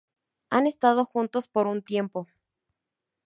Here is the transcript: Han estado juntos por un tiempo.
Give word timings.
Han 0.49 0.65
estado 0.65 1.05
juntos 1.05 1.47
por 1.47 1.67
un 1.67 1.83
tiempo. 1.83 2.25